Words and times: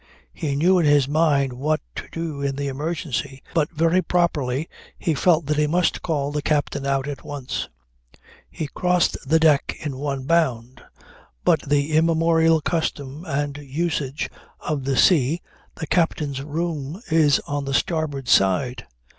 He 0.33 0.55
knew 0.55 0.79
in 0.79 0.85
his 0.87 1.07
mind 1.07 1.53
what 1.53 1.79
to 1.97 2.07
do 2.11 2.41
in 2.41 2.55
the 2.55 2.67
emergency, 2.69 3.43
but 3.53 3.69
very 3.71 4.01
properly 4.01 4.67
he 4.97 5.13
felt 5.13 5.45
that 5.45 5.57
he 5.59 5.67
must 5.67 6.01
call 6.01 6.31
the 6.31 6.41
captain 6.41 6.87
out 6.87 7.07
at 7.07 7.23
once. 7.23 7.69
He 8.49 8.65
crossed 8.65 9.15
the 9.29 9.37
deck 9.39 9.75
in 9.81 9.97
one 9.99 10.23
bound. 10.23 10.81
By 11.45 11.57
the 11.67 11.93
immemorial 11.95 12.61
custom 12.61 13.25
and 13.27 13.59
usage 13.59 14.27
of 14.59 14.85
the 14.85 14.97
sea 14.97 15.43
the 15.75 15.85
captain's 15.85 16.41
room 16.41 16.99
is 17.11 17.39
on 17.45 17.65
the 17.65 17.73
starboard 17.75 18.27
side. 18.27 18.87